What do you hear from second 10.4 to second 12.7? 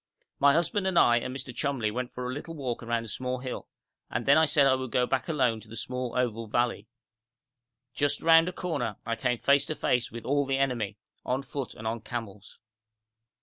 the enemy, on foot and on camels.